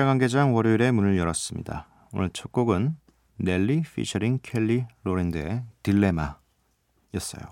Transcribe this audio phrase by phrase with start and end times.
[0.00, 1.86] 야간 개장 월요일에 문을 열었습니다.
[2.12, 2.96] 오늘 첫 곡은
[3.36, 7.44] 넬리 피처링 켈리 로랜드의 딜레마였어요.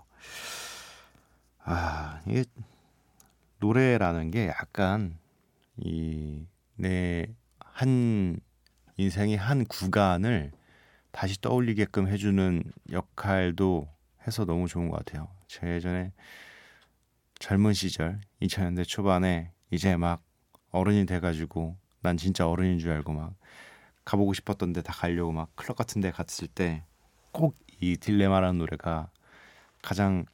[1.64, 2.45] 아 이게
[3.58, 5.19] 노래라는 게 약간
[5.78, 7.27] 이 내
[7.80, 8.39] 한
[8.98, 10.52] 인생의 한 구간을
[11.12, 13.89] 다시 떠올리게끔 해주는 역할도
[14.27, 15.28] 해서 너무 좋은 것 같아요.
[15.48, 16.12] 제 예전에
[17.39, 20.23] 젊은 시절 2000년대 초반에 이제 막
[20.73, 23.34] 어른이 돼가지고 난 진짜 어른인 줄 알고 막
[24.05, 26.83] 가보고 싶었던 데 다 가려고 막 클럽 같은 데 갔을 때
[27.33, 29.09] 꼭 이 딜레마라는 노래가
[29.83, 30.27] 가장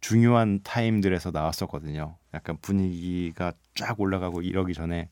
[0.00, 2.16] 중요한 타임들에서 나왔었거든요.
[2.32, 5.10] 약간 분위기가 쫙 올라가고 이러기 전에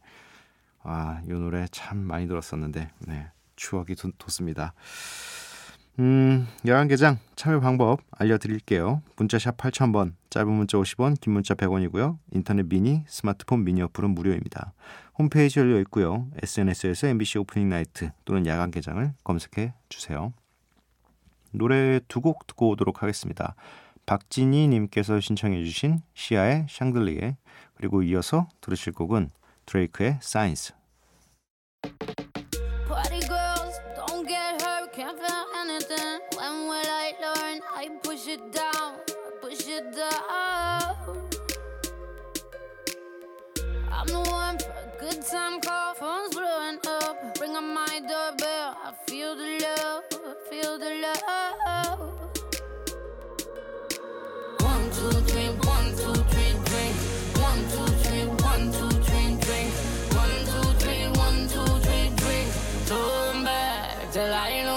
[0.82, 3.26] 아, 이 노래 참 많이 들었었는데 네,
[3.56, 4.74] 추억이 돋, 돋습니다.
[5.98, 9.02] 음, 야간 개장 참여 방법 알려드릴게요.
[9.16, 12.16] 문자샵 8000번, 짧은 문자 50원, 긴 문자 100원이고요.
[12.32, 14.72] 인터넷 미니, 스마트폰 미니 어플은 무료입니다.
[15.18, 16.28] 홈페이지 열려 있고요.
[16.42, 20.32] SNS에서 MBC 오프닝 나이트 또는 야간 개장을 검색해 주세요.
[21.50, 23.54] 노래 두 곡 듣고 오도록 하겠습니다.
[24.06, 27.36] 박진희 님께서 신청해 주신 시아의 샹들리에
[27.74, 29.30] 그리고 이어서 들으실 곡은
[29.66, 30.72] 드레이크의 사인스
[39.72, 40.96] it down.
[43.90, 47.38] I'm the one for a good time call, phone's blowing up.
[47.40, 52.00] Ring on my doorbell, I feel the love, I feel the love.
[54.60, 56.94] One, two, three, one, two, three, drink.
[57.46, 59.70] One, two, three, one, two, three, drink.
[60.20, 62.48] One, two, three, one, two, three, drink.
[64.12, 64.71] Till I lose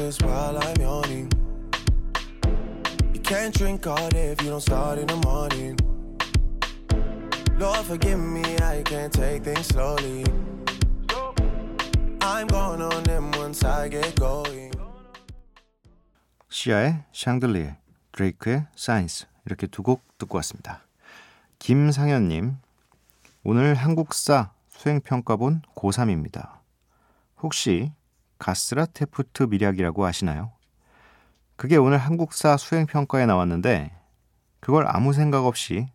[0.00, 1.30] breakfast while I'm yawning.
[3.14, 5.76] You can't drink all day if you don't start in the morning.
[7.58, 10.24] Lord, forgive me, I can't take things slowly.
[12.22, 14.70] I'm going on them once I get going.
[16.48, 17.76] 시아의 샹들리에
[18.12, 20.82] 드레이크의 사인스 이렇게 두 곡 듣고 왔습니다.
[21.58, 22.56] 김상현님
[23.44, 26.58] 오늘 한국사 수행평가본 고3입니다.
[27.42, 27.92] 혹시
[28.40, 30.50] 가스라 테프트 미략이라고 아시나요?
[31.56, 33.92] 그게 오늘 한국사 수행평가에 나왔는데
[34.58, 35.86] 그걸 아무 생각 없이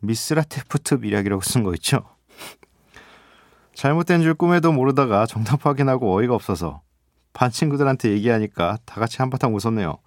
[0.00, 2.02] 미스라 테프트 미략이라고 쓴 거 있죠?
[3.74, 6.80] 잘못된 줄 꿈에도 모르다가 정답 확인하고 어이가 없어서
[7.34, 9.98] 반 친구들한테 얘기하니까 다 같이 한바탕 웃었네요.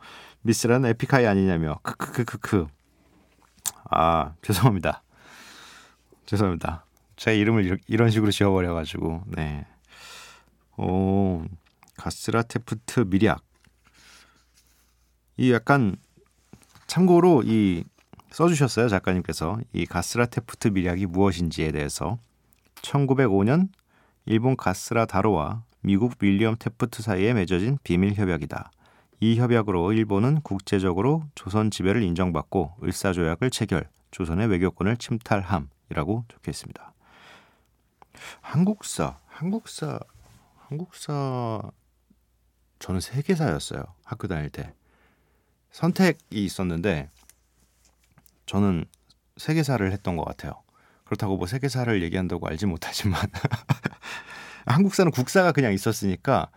[0.42, 2.66] 미스라는 에픽하이 아니냐며 크크크크크.
[3.92, 5.04] 아 죄송합니다.
[6.26, 6.86] 죄송합니다.
[7.16, 9.68] 제 이름을 이런 식으로 지어버려가지고 네.
[10.82, 11.44] 오
[11.98, 13.44] 가스라 테프트 미략.
[15.36, 15.98] 이 약간
[16.88, 17.84] 참고로 이
[18.32, 22.18] 써주셨어요 작가님께서 이 가스라 테프트 미략이 무엇인지에 대해서
[22.76, 23.68] 1905년
[24.26, 28.72] 일본 가스라 다로와 미국 윌리엄 테프트 사이에 맺어진 비밀 협약이다.
[29.20, 36.94] 이 협약으로 일본은 국제적으로 조선 지배를 인정받고 을사조약을 체결, 조선의 외교권을 침탈함이라고 적혀 있습니다.
[38.40, 40.00] 한국사, 한국사,
[40.70, 41.64] 한국사
[42.78, 43.84] 저는 세계사였어요.
[44.04, 44.72] 학교 다닐 때.
[45.72, 47.10] 선택이 있었는데
[48.46, 48.86] 저는
[49.38, 50.62] 세계사를 했던 것 같아요.
[51.06, 53.20] 그렇다고 뭐 세계사를 얘기한다고 알지 못하지만
[54.68, 56.52] 한국사는 국사가 그냥 있었으니까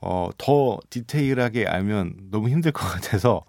[0.00, 3.44] 어, 더 디테일하게 알면 너무 힘들 것 같아서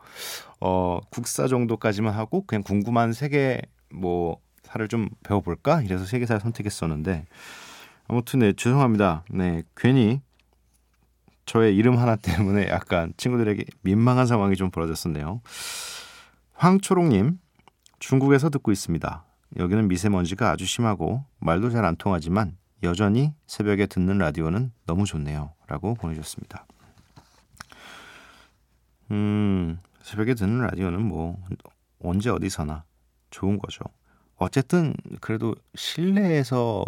[0.59, 3.61] 어, 국사 정도까지만 하고 그냥 궁금한 세계
[3.93, 7.27] 뭐 사를 좀 배워볼까 이래서 세계사를 선택했었는데
[8.07, 9.23] 아무튼 네 죄송합니다.
[9.29, 10.21] 네 괜히
[11.45, 15.41] 저의 이름 하나 때문에 약간 친구들에게 민망한 상황이 좀 벌어졌었네요.
[16.53, 17.39] 황초롱님,
[17.99, 19.25] 중국에서 듣고 있습니다.
[19.57, 25.53] 여기는 미세먼지가 아주 심하고 말도 잘 안 통하지만 여전히 새벽에 듣는 라디오는 너무 좋네요.
[25.67, 26.65] 라고 보내주셨습니다.
[29.11, 31.37] 음, 새벽에 듣는 라디오는 뭐
[31.99, 32.83] 언제 어디서나
[33.29, 33.83] 좋은 거죠.
[34.35, 36.83] 어쨌든 그래도 실내에서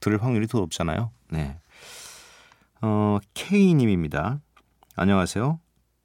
[0.00, 1.10] 들을 확률이 더 높잖아요.
[1.30, 1.58] 네.
[2.80, 4.40] 어, K님입니다.
[4.96, 5.60] 안녕하세요.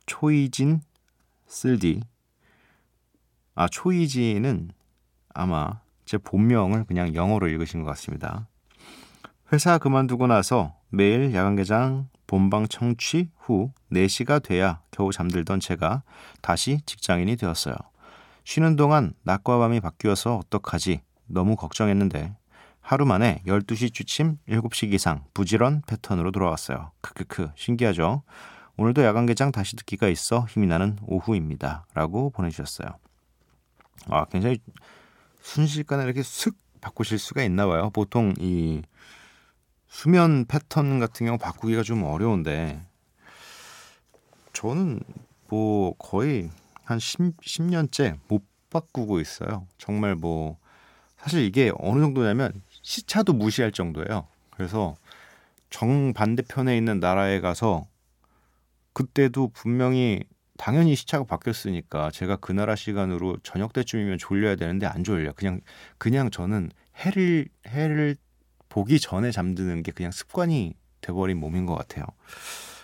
[0.05, 0.81] 초이진
[1.47, 2.01] 쓸디.
[3.55, 4.71] 아, 초이진은
[5.33, 8.47] 아마 제 본명을 그냥 영어로 읽으신 것 같습니다.
[9.53, 16.03] 회사 그만두고 나서 매일 야간 개장 본방 청취 후 4시가 돼야 겨우 잠들던 제가
[16.41, 17.75] 다시 직장인이 되었어요.
[18.43, 22.35] 쉬는 동안 낮과 밤이 바뀌어서 어떡하지 너무 걱정했는데
[22.85, 26.91] 하루 만에 12시 주침 7시 기상 부지런 패턴으로 돌아왔어요.
[27.01, 28.21] 크크크 신기하죠?
[28.77, 31.87] 오늘도 야간 개장 다시 듣기가 있어 힘이 나는 오후입니다.
[31.95, 32.89] 라고 보내주셨어요.
[34.09, 34.59] 아 굉장히
[35.41, 37.89] 순식간에 이렇게 슥 바꾸실 수가 있나 봐요.
[37.89, 38.83] 보통 이
[39.87, 42.85] 수면 패턴 같은 경우 바꾸기가 좀 어려운데
[44.53, 44.99] 저는
[45.47, 46.51] 뭐 거의
[46.83, 49.65] 한 10, 10년째 못 바꾸고 있어요.
[49.79, 50.59] 정말 뭐
[51.17, 54.27] 사실 이게 어느 정도냐면 시차도 무시할 정도예요.
[54.51, 54.95] 그래서
[55.71, 57.87] 정반대편에 있는 나라에 가서
[58.93, 60.23] 그때도 분명히
[60.57, 65.33] 당연히 시차가 바뀌었으니까 제가 그 나라 시간으로 저녁 때쯤이면 졸려야 되는데 안 졸려.
[65.33, 65.61] 그냥
[65.97, 68.15] 그냥 저는 해를 해를
[68.69, 72.05] 보기 전에 잠드는 게 그냥 습관이 돼버린 몸인 것 같아요.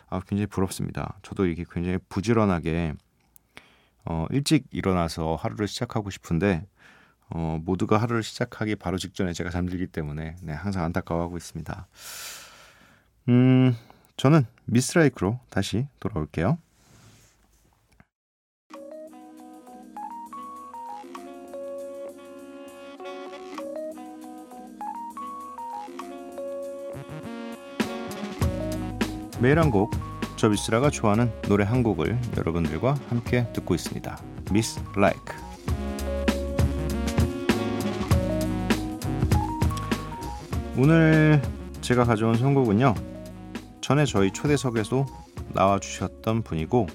[0.09, 1.19] 아 굉장히 부럽습니다.
[1.21, 2.95] 저도 이게 굉장히 부지런하게
[4.05, 6.65] 어, 일찍 일어나서 하루를 시작하고 싶은데
[7.33, 11.87] 어, 모두가 하루를 시작하기 바로 직전에 제가 잠들기 때문에 네, 항상 안타까워하고 있습니다.
[13.29, 13.75] 음,
[14.17, 16.57] 저는 미스라이크로 다시 돌아올게요.
[29.39, 29.89] 매일 한 곡,
[30.37, 34.21] 저 미스라가 좋아하는 노래 한 곡을 여러분들과 함께 듣고 있습니다.
[34.51, 35.50] 미스 라이크.
[40.77, 41.41] 오늘
[41.81, 42.95] 제가 가져온 선곡은요.
[43.81, 45.05] 전에 저희 초대석에도
[45.53, 46.87] 나와 주셨던 분이고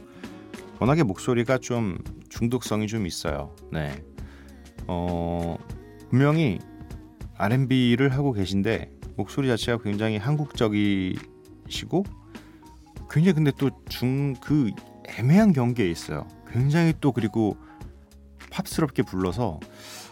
[0.80, 3.54] 워낙에 목소리가 좀 중독성이 좀 있어요.
[3.72, 4.02] 네.
[4.86, 5.56] 어,
[6.10, 6.58] 분명히
[7.36, 12.04] R&B를 하고 계신데 목소리 자체가 굉장히 한국적이시고
[13.10, 14.70] 굉장히 근데 또 중 그
[15.18, 16.26] 애매한 경계에 있어요.
[16.50, 17.56] 굉장히 또 그리고
[18.50, 19.60] 팝스럽게 불러서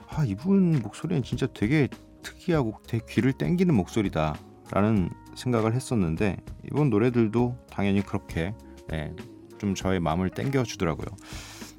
[0.08, 1.88] 아 이분 목소리는 진짜 되게
[2.24, 4.36] 특이하고 되게 귀를 땡기는 목소리다
[4.72, 6.36] 라는 생각을 했었는데
[6.66, 8.54] 이번 노래들도 당연히 그렇게
[8.88, 9.14] 네,
[9.58, 11.06] 좀 저의 마음을 땡겨 주더라고요.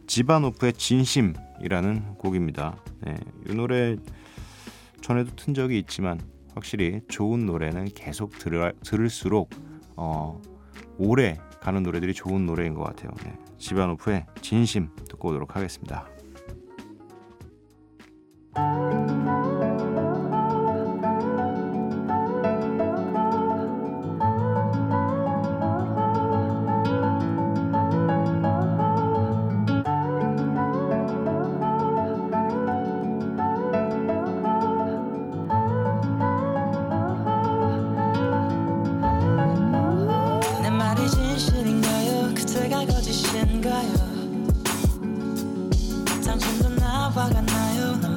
[0.08, 2.78] 지바노프의 진심이라는 곡입니다.
[3.02, 3.18] 네,
[3.50, 3.98] 이 노래
[5.02, 6.20] 전에도 튼 적이 있지만
[6.54, 9.50] 확실히 좋은 노래는 계속 들을, 들을수록
[9.98, 10.42] 어,
[10.98, 13.12] 오래 가는 노래들이 좋은 노래인 것 같아요.
[13.24, 13.34] 네.
[13.58, 16.08] 지바노프의 진심 듣고 오도록 하겠습니다.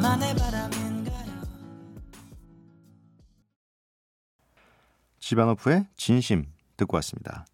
[0.08, 1.42] 나만의 바람인가요?
[5.18, 6.46] 지바노프의 진심
[6.78, 7.44] 듣고 왔습니다.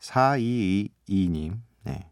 [0.00, 2.08] 4222님, 네.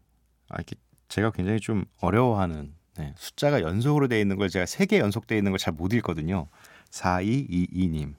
[0.49, 0.75] 아, 이렇게
[1.07, 5.37] 제가 굉장히 좀 어려워하는 네, 숫자가 연속으로 되어 있는 걸 제가 세 개 연속 되어
[5.39, 6.47] 있는 걸 잘 못 읽거든요.
[6.91, 8.13] 4222님.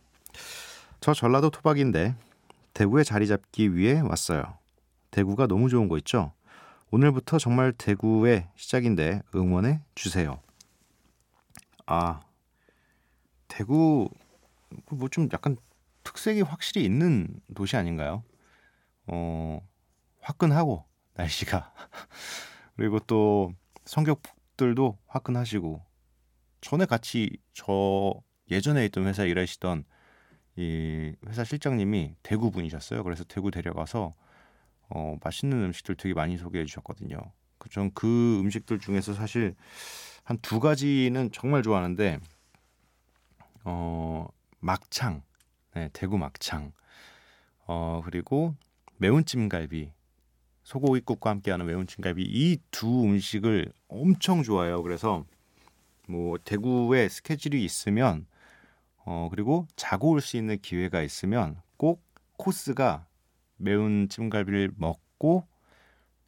[1.00, 2.16] 저 전라도 토박인데
[2.74, 4.58] 대구에 자리 잡기 위해 왔어요.
[5.12, 6.32] 대구가 너무 좋은 거 있죠?
[6.90, 10.40] 오늘부터 정말 대구의 시작인데 응원해 주세요.
[11.86, 12.20] 아,
[13.48, 14.08] 대구
[14.90, 15.56] 뭐 좀 약간
[16.04, 18.24] 특색이 확실히 있는 도시 아닌가요?
[19.08, 19.60] 어,
[20.20, 21.74] 화끈하고 날씨가
[22.76, 23.52] 그리고 또
[23.86, 25.82] 성격들도 화끈하시고
[26.62, 28.14] 전에 같이 저
[28.50, 29.84] 예전에 있던 회사에 일하시던
[30.56, 33.04] 이 회사 실장님이 대구 분이셨어요.
[33.04, 34.14] 그래서 대구 데려가서
[34.90, 37.18] 어, 맛있는 음식들 되게 많이 소개해 주셨거든요.
[37.70, 39.54] 전그 음식들 중에서 사실
[40.25, 42.18] 한 두 가지는 정말 좋아하는데
[43.64, 44.26] 어,
[44.60, 45.22] 막창,
[45.75, 46.72] 네, 대구 막창.
[47.66, 48.54] 어, 그리고
[48.96, 49.92] 매운 찜갈비
[50.64, 54.82] 소고기국과 함께하는 매운 찜갈비 이 두 음식을 엄청 좋아해요.
[54.82, 55.25] 그래서
[56.08, 58.26] 뭐 대구에 스케줄이 있으면
[59.04, 62.02] 어 그리고 자고 올 수 있는 기회가 있으면 꼭
[62.38, 63.06] 코스가
[63.56, 65.46] 매운 찜갈비를 먹고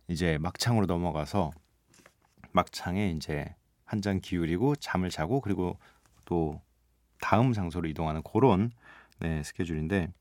[0.08, 1.50] 이제 막창으로 넘어가서
[2.52, 5.78] 막창에 이제 한 잔 기울이고 잠을 자고 그리고
[6.26, 6.60] 또
[7.20, 8.70] 다음 장소로 이동하는 그런
[9.20, 10.12] 네, 스케줄인데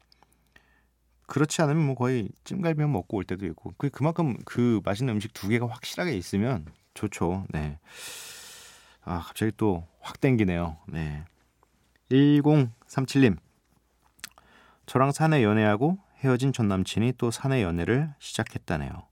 [1.27, 5.49] 그렇지 않으면 뭐 거의 찜갈비만 먹고 올 때도 있고 그 그만큼 그 맛있는 음식 두
[5.49, 7.45] 개가 확실하게 있으면 좋죠.
[7.49, 7.77] 네.
[9.03, 10.77] 아 갑자기 또 확 땡기네요.
[10.87, 11.25] 네.
[12.09, 13.37] 1037님
[14.85, 19.06] 저랑 사내 연애하고 헤어진 전 남친이 또 사내 연애를 시작했다네요.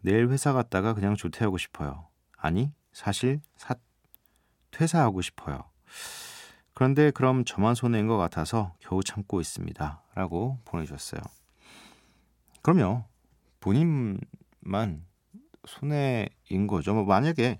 [0.00, 2.08] 내일 회사 갔다가 그냥 조퇴하고 싶어요.
[2.36, 3.74] 아니 사실 사
[4.70, 5.64] 퇴사하고 싶어요.
[6.74, 10.02] 그런데 그럼 저만 손해인 것 같아서 겨우 참고 있습니다.
[10.14, 11.20] 라고 보내주셨어요.
[12.62, 13.04] 그럼요.
[13.60, 15.04] 본인만
[15.66, 16.94] 손해인 거죠.
[16.94, 17.58] 뭐 만약에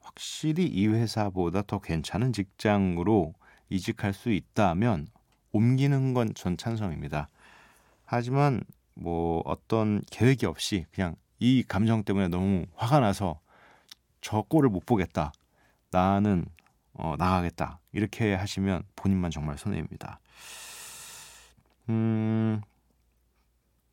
[0.00, 3.34] 확실히 이 회사보다 더 괜찮은 직장으로
[3.70, 5.08] 이직할 수 있다면
[5.52, 7.28] 옮기는 건 전 찬성입니다.
[8.04, 8.62] 하지만
[8.98, 13.40] 뭐 어떤 계획이 없이 그냥 이 감정 때문에 너무 화가 나서
[14.20, 15.32] 저 꼴을 못 보겠다.
[15.90, 16.44] 나는
[16.92, 17.80] 어, 나가겠다.
[17.92, 20.20] 이렇게 하시면 본인만 정말 손해입니다.
[21.88, 22.60] 음,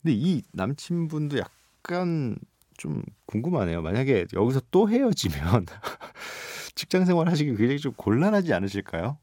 [0.01, 2.35] 근데 이 남친분도 약간
[2.77, 3.81] 좀 궁금하네요.
[3.81, 5.67] 만약에 여기서 또 헤어지면
[6.75, 9.17] 직장 생활 하시기 굉장히 좀 곤란하지 않으실까요?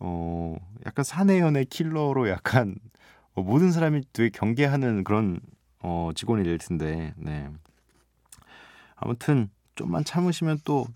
[0.00, 0.56] 어,
[0.86, 2.93] 약간 사내연애 킬러로 약간 어,
[3.34, 5.40] 모든 사람이 되게 경계하는 그런
[5.80, 7.48] 어, 직원이 될 텐데, 네.
[8.96, 10.86] 아무튼 좀만 참으시면 또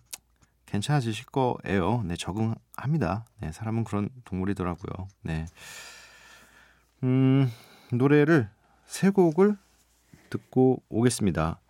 [0.66, 2.02] 괜찮아지실 거예요.
[2.04, 3.24] 네, 적응합니다.
[3.40, 5.08] 네, 사람은 그런 동물이더라고요.
[5.22, 5.46] 네.
[7.02, 7.50] 음,
[7.92, 8.48] 노래를
[8.86, 9.56] 세 곡을
[10.30, 11.60] 듣고 오겠습니다.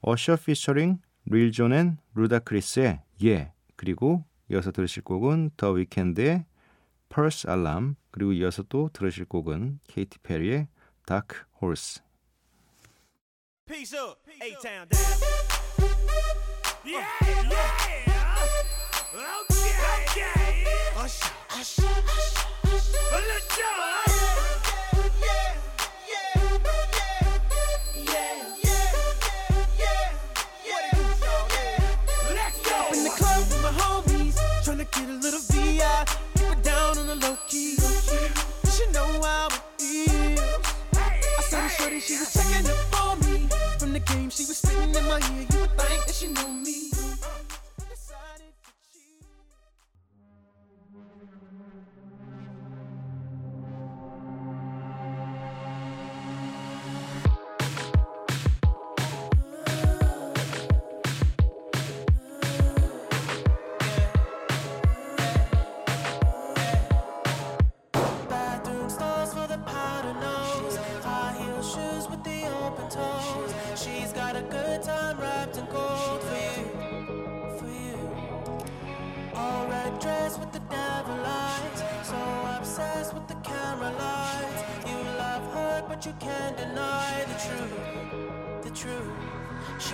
[0.00, 6.44] 어셔 피처링 릴존 and 루다크리스의 Yeah 그리고 이어서 들으실 곡은 더 위켄드의
[7.46, 10.68] 알람 그리고 이어서 또 들으실 곡은 케이티 페리의
[11.04, 12.00] Dark Horse
[13.66, 15.20] Peace up, A-Town down.
[16.84, 17.08] Yeah,
[17.50, 18.13] yeah.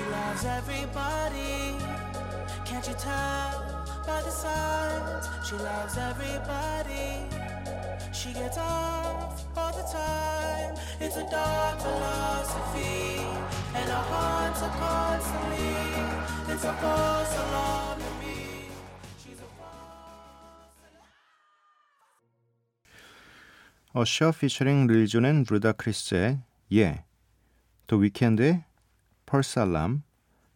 [0.10, 1.78] loves everybody.
[2.66, 5.30] Can't you tell by the signs?
[5.48, 7.26] She loves everybody.
[8.12, 10.76] She gets off all the time.
[11.00, 13.22] It's a dark philosophy,
[13.76, 16.54] and her heart's are constantly.
[16.54, 18.38] It's a false alarm to me.
[19.22, 19.48] She's a
[23.94, 26.40] 어셔 피처링 릴존 앤 루다크리스의
[26.72, 27.06] 예
[27.88, 28.64] 더 위켄드의
[29.31, 30.03] False Alarm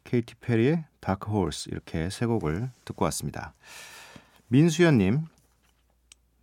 [0.02, 3.54] 케이티 페리의 Dark Horse 이렇게 세 곡을 듣고 왔습니다.
[4.48, 5.26] 민수연님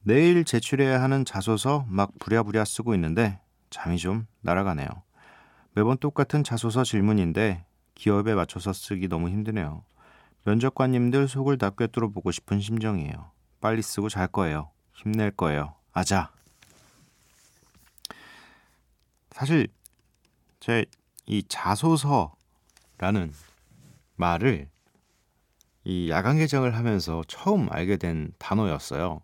[0.04, 3.38] 내일 제출해야 하는 자소서 막 부랴부랴 쓰고 있는데
[3.70, 4.88] 잠이 좀 날아가네요.
[5.74, 9.84] 매번 똑같은 자소서 질문인데 기업에 맞춰서 쓰기 너무 힘드네요.
[10.46, 13.30] 면접관님들 속을 다 꿰뚫어 보고 싶은 심정이에요.
[13.60, 14.72] 빨리 쓰고 잘 거예요.
[14.94, 15.76] 힘낼 거예요.
[15.92, 16.32] 아자.
[19.32, 19.68] 사실
[20.62, 20.86] 제
[21.32, 23.32] 이 자소서라는
[24.18, 24.70] 말을
[25.86, 29.22] 이 야간 개장을 하면서 처음 알게 된 단어였어요.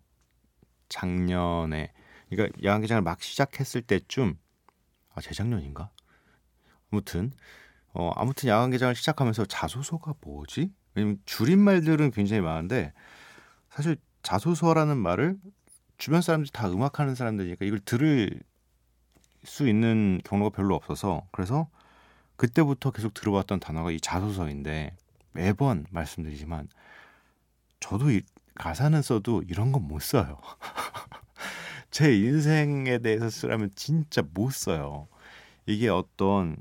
[0.88, 1.92] 작년에
[2.30, 4.38] 그러니까 야간 개장을 막 시작했을 때쯤
[5.14, 5.90] 아 재작년인가?
[6.90, 7.30] 아무튼
[7.92, 10.72] 어 아무튼 야간 개장을 시작하면서 자소서가 뭐지?
[10.94, 12.94] 왜냐면 줄임말들은 굉장히 많은데
[13.68, 15.38] 사실 자소서라는 말을
[15.98, 18.40] 주변 사람들이 다 음악하는 사람들이니까 이걸 들을
[19.44, 21.68] 수 있는 경로가 별로 없어서 그래서
[22.38, 24.96] 그때부터 계속 들어왔던 단어가 이 자소서인데
[25.34, 26.68] 매번 말씀드리지만
[27.80, 28.22] 저도 이
[28.56, 30.40] 가사는 써도 이런 건 못 써요.
[31.90, 35.08] 제 인생에 대해서 쓰라면 진짜 못 써요.
[35.66, 36.56] 이게 어떤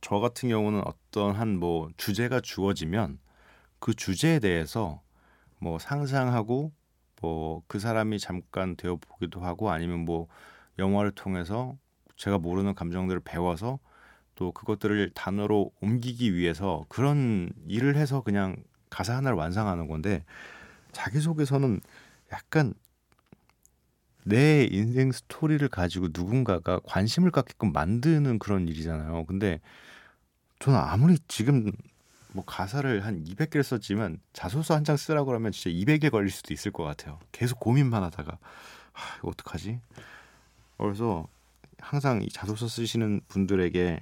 [0.00, 3.18] 저 같은 경우는 어떤 한 뭐 주제가 주어지면
[3.80, 5.02] 그 주제에 대해서
[5.60, 6.72] 뭐 상상하고
[7.22, 10.28] 뭐 그 사람이 잠깐 되어 보기도 하고 아니면 뭐
[10.78, 11.76] 영화를 통해서
[12.16, 13.78] 제가 모르는 감정들을 배워서
[14.34, 18.56] 또 그것들을 단어로 옮기기 위해서 그런 일을 해서 그냥
[18.90, 20.24] 가사 하나를 완성하는 건데
[20.92, 21.80] 자기소개서는
[22.32, 22.74] 약간
[24.24, 29.24] 내 인생 스토리를 가지고 누군가가 관심을 갖게끔 만드는 그런 일이잖아요.
[29.26, 29.60] 근데
[30.58, 31.70] 저는 아무리 지금
[32.32, 36.72] 뭐 가사를 한 200개를 썼지만 자소서 한 장 쓰라고 하면 진짜 200일 걸릴 수도 있을
[36.72, 37.18] 것 같아요.
[37.32, 38.38] 계속 고민만 하다가
[38.92, 39.80] 하, 이거 어떡하지?
[40.78, 41.28] 그래서
[41.78, 44.00] 항상 이 자소서 쓰시는 분들에게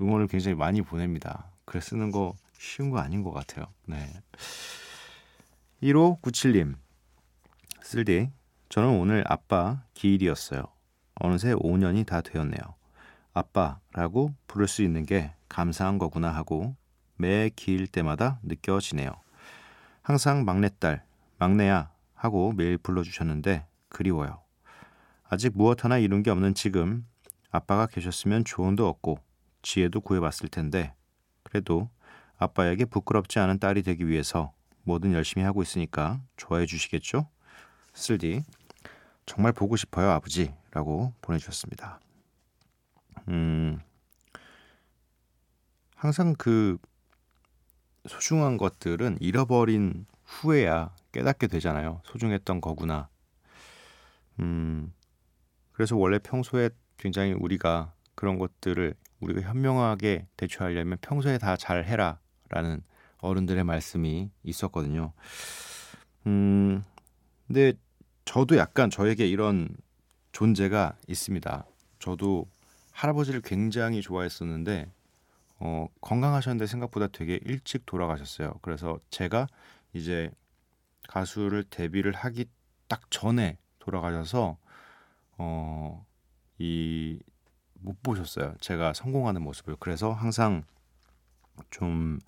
[0.00, 1.50] 응원을 굉장히 많이 보냅니다.
[1.64, 3.66] 글 쓰는 거 쉬운 거 아닌 것 같아요.
[3.86, 4.20] 네.
[5.82, 6.76] 1597님
[7.82, 8.30] 쓸디
[8.68, 10.64] 저는 오늘 아빠 기일이었어요.
[11.20, 12.60] 어느새 5년이 다 되었네요.
[13.32, 16.74] 아빠라고 부를 수 있는 게 감사한 거구나 하고
[17.16, 19.10] 매 기일 때마다 느껴지네요.
[20.02, 21.04] 항상 막내딸,
[21.38, 24.45] 막내야 하고 매일 불러주셨는데 그리워요.
[25.28, 27.06] 아직 무엇 하나 이룬 게 없는 지금
[27.50, 29.18] 아빠가 계셨으면 조언도 얻고
[29.62, 30.94] 지혜도 구해봤을 텐데
[31.42, 31.90] 그래도
[32.38, 34.52] 아빠에게 부끄럽지 않은 딸이 되기 위해서
[34.84, 37.28] 뭐든 열심히 하고 있으니까 좋아해 주시겠죠?
[37.94, 38.44] 쓸디
[39.24, 42.00] 정말 보고 싶어요 아버지 라고 보내주셨습니다.
[43.28, 43.80] 음
[45.96, 46.78] 항상 그
[48.06, 52.02] 소중한 것들은 잃어버린 후에야 깨닫게 되잖아요.
[52.04, 53.08] 소중했던 거구나.
[54.38, 54.92] 음
[55.76, 62.82] 그래서 원래 평소에 굉장히 우리가 그런 것들을 우리가 현명하게 대처하려면 평소에 다 잘 해라라는
[63.18, 65.12] 어른들의 말씀이 있었거든요.
[66.26, 66.82] 음,
[67.46, 67.74] 근데
[68.24, 69.68] 저도 약간 저에게 이런
[70.32, 71.66] 존재가 있습니다.
[71.98, 72.46] 저도
[72.92, 74.90] 할아버지를 굉장히 좋아했었는데
[75.58, 78.54] 어, 건강하셨는데 생각보다 되게 일찍 돌아가셨어요.
[78.62, 79.46] 그래서 제가
[79.92, 80.30] 이제
[81.08, 82.46] 가수를 데뷔를 하기
[82.88, 84.56] 딱 전에 돌아가셔서
[85.38, 86.06] 어,
[86.58, 87.20] 이
[87.80, 88.54] 못 보셨어요.
[88.60, 89.76] 제가 성공하는 모습을.
[89.78, 90.64] 그래서 항상
[91.70, 92.18] 좀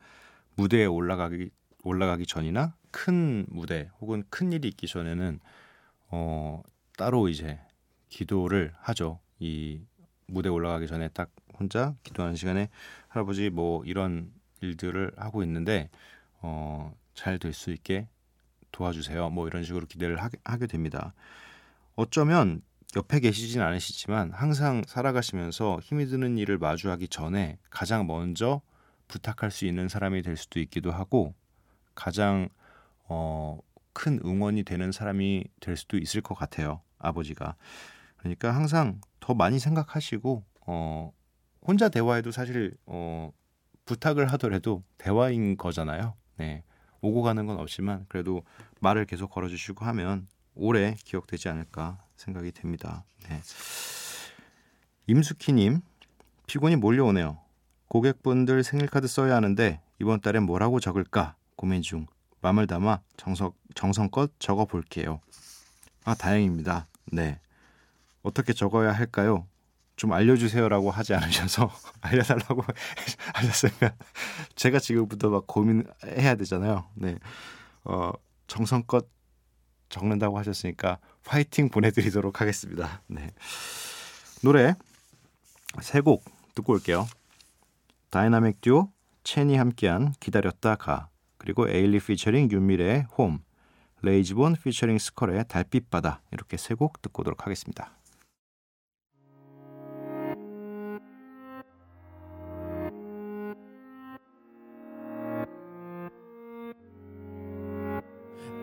[0.57, 1.51] 무대에 올라가기
[1.85, 5.41] 올라가기 전이나 큰 무대 혹은 큰 일이 있기 전에는
[6.11, 6.63] 어
[6.97, 7.61] 따로 이제
[8.09, 9.21] 기도를 하죠.
[9.39, 9.81] 이
[10.27, 12.69] 무대 올라가기 전에 딱 혼자 기도하는 시간에
[13.09, 15.91] 할아버지 뭐 이런 일들을 하고 있는데
[16.43, 18.09] 어 잘 될 수 있게
[18.73, 19.31] 도와주세요.
[19.31, 21.15] 뭐 이런 식으로 기대를 하게, 하게 됩니다.
[21.97, 22.63] 어쩌면
[22.97, 28.63] 옆에 계시진 않으시지만 항상 살아가시면서 힘이 드는 일을 마주하기 전에 가장 먼저
[29.09, 31.35] 부탁할 수 있는 사람이 될 수도 있기도 하고
[31.95, 32.49] 가장
[33.05, 33.59] 어,
[33.93, 36.81] 큰 응원이 되는 사람이 될 수도 있을 것 같아요.
[36.99, 37.57] 아버지가.
[38.17, 41.13] 그러니까 항상 더 많이 생각하시고 어,
[41.61, 43.33] 혼자 대화해도 사실 어,
[43.85, 46.15] 부탁을 하더라도 대화인 거잖아요.
[46.37, 46.63] 네.
[47.01, 48.43] 오고 가는 건 없지만 그래도
[48.81, 50.27] 말을 계속 걸어주시고 하면
[50.59, 53.05] 오래 기억되지 않을까 생각이 됩니다.
[53.29, 53.41] 네.
[55.07, 55.81] 임수키님
[56.47, 57.39] 피곤이 몰려오네요.
[57.89, 62.07] 고객분들 생일 카드 써야 하는데 이번 달엔 뭐라고 적을까 고민 중
[62.41, 65.21] 마음을 담아 정성 정성껏 적어 볼게요.
[66.05, 66.89] 아 다행입니다.
[67.13, 67.41] 네
[68.23, 69.47] 어떻게 적어야 할까요?
[69.97, 72.63] 좀 알려주세요라고 하지 않으셔서 알려달라고
[73.35, 73.93] 하셨으면
[74.55, 76.89] 제가 지금부터 막 고민해야 되잖아요.
[76.95, 77.17] 네,
[77.85, 78.13] 어,
[78.47, 79.09] 정성껏
[79.89, 83.03] 적는다고 하셨으니까 화이팅 보내드리도록 하겠습니다.
[83.07, 83.31] 네,
[84.43, 84.75] 노래
[85.81, 86.25] 세 곡
[86.55, 87.07] 듣고 올게요.
[88.11, 88.91] 다이나믹 듀오
[89.25, 93.41] 첸이 함께한 기다렸다 가 그리고 에일리 피처링 윤미래의 홈
[94.03, 97.98] 레이즈본 피처링 스컬의 달빛바다 이렇게 세 곡 듣고 오도록 하겠습니다.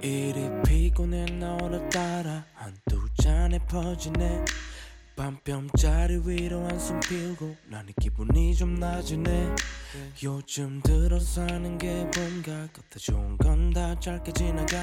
[0.06, 4.46] 이리 피곤해 나 오늘따라 한두 잔에 퍼지네.
[5.16, 9.56] 밤뼘짜리 위로 한숨 피우고 나는 기분이 좀 나지네.
[10.22, 14.78] 요즘 들어 사는 게 뭔가 겉에 좋은 건 다 짧게 지나가.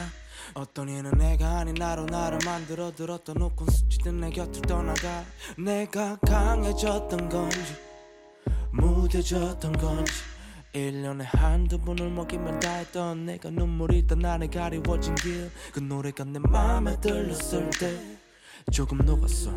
[0.54, 5.24] 어떤 이는 내가 아닌 나로 나를 만들어 들었던 웃곤 스치듯 내 곁을 떠나가.
[5.56, 7.76] 내가 강해졌던 건지
[8.72, 10.12] 무뎌졌던 건지
[10.72, 15.50] 1년에 한두 번을 먹이면 다 했던 내가 눈물이 던 날에 가리워진 길.
[15.72, 17.98] 그 노래가 내 맘에 들렸을 때
[18.70, 19.50] 조금 녹았어.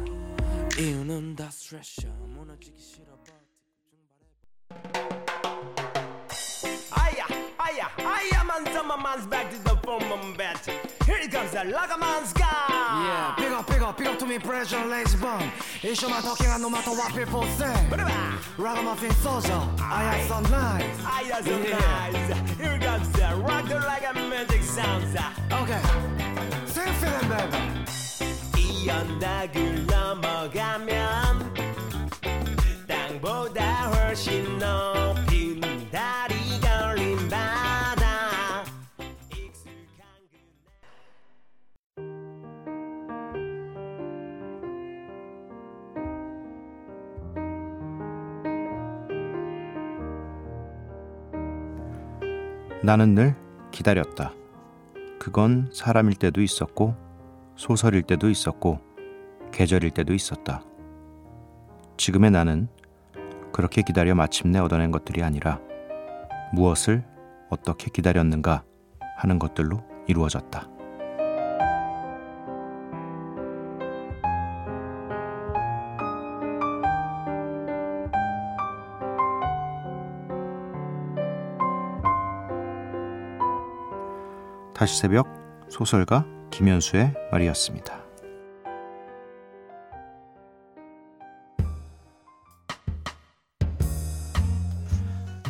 [0.78, 2.12] 이유는 다 스트레스야.
[2.12, 3.15] 무너지기 싫어
[8.55, 10.65] man, some man's back to the former bet.
[11.07, 12.47] Here comes the Lagaman's guy.
[12.49, 15.51] Yeah, big up, big up, big up to me, pressure, lazy bum.
[15.83, 17.75] Issue my talking, and no matter what people say.
[18.59, 20.85] Ragamuffin soldier, I have some nice.
[21.05, 21.79] Aya, so Yeah.
[21.79, 22.59] nice.
[22.59, 25.15] Here comes the rock the like a magic sounds.
[25.53, 25.81] Okay,
[26.67, 27.59] same feeling, baby.
[28.57, 31.55] 이 언덕을 넘어가면
[32.89, 33.64] 땅보다
[52.86, 53.36] 나는 늘
[53.72, 54.32] 기다렸다.
[55.18, 56.96] 그건 사람일 때도 있었고,
[57.56, 58.80] 소설일 때도 있었고,
[59.52, 60.62] 계절일 때도 있었다.
[61.98, 62.68] 지금의 나는
[63.52, 65.60] 그렇게 기다려 마침내 얻어낸 것들이 아니라
[66.54, 67.04] 무엇을
[67.50, 68.64] 어떻게 기다렸는가
[69.18, 70.75] 하는 것들로 이루어졌다.
[84.76, 85.26] 다시 새벽
[85.70, 88.04] 소설가 김현수의 말이었습니다.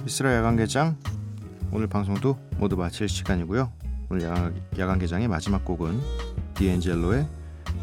[0.05, 0.95] 이스라 야간개장
[1.71, 3.71] 오늘 방송도 모두 마칠 시간이고요.
[4.11, 5.99] 오늘 야간, 야간 개장의 마지막 곡은
[6.53, 7.27] 디엔젤로의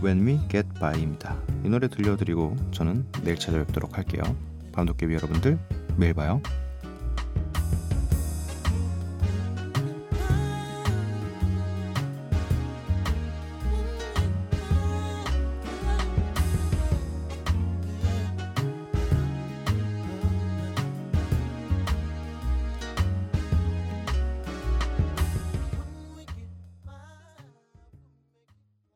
[0.00, 1.37] When We Get By입니다.
[1.64, 4.22] 이 노래 들려드리고 저는 내일 찾아뵙도록 할게요.
[4.70, 5.59] 밤도깨비 여러분들
[5.96, 6.40] 매일 봐요.